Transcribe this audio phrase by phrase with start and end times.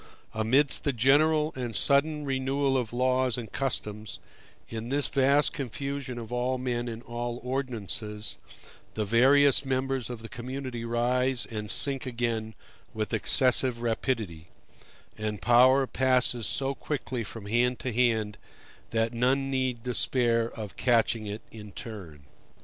[0.33, 4.17] Amidst the general and sudden renewal of laws and customs,
[4.67, 8.39] in this vast confusion of all men and all ordinances,
[8.95, 12.55] the various members of the community rise and sink again
[12.95, 14.47] with excessive rapidity;
[15.19, 18.39] and power passes so quickly from hand to hand
[18.89, 22.23] that none need despair of catching it in turn.